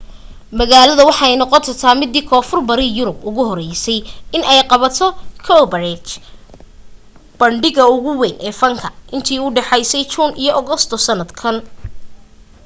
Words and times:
magalada 0.57 1.07
waxa 1.09 1.23
ay 1.29 1.35
noqon 1.41 1.61
doonta 1.65 1.89
midii 2.01 2.27
koonfur 2.31 2.59
bari 2.69 2.87
yurub 2.97 3.17
ugu 3.29 3.41
horeyse 3.49 3.95
in 4.35 4.41
ay 4.51 4.59
qabato 4.71 5.07
cowparade 5.45 6.13
bandhiga 7.39 7.83
ugu 7.95 8.11
weyn 8.19 8.35
ee 8.47 8.53
fanka 8.59 8.87
inta 9.15 9.35
udhaxeysa 9.47 9.97
june 10.13 10.33
iyo 10.41 10.51
august 10.59 10.89
sanadkan 11.05 11.55